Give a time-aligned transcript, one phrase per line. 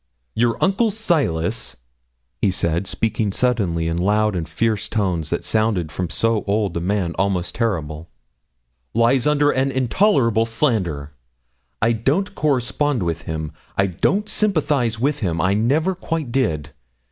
[0.33, 1.77] 'Your uncle Silas,'
[2.41, 6.79] he said, speaking suddenly in loud and fierce tones that sounded from so old a
[6.79, 8.09] man almost terrible,
[8.95, 11.11] 'lies under an intolerable slander.
[11.83, 16.71] I don't correspond with him; I don't sympathise with him; I never quite did.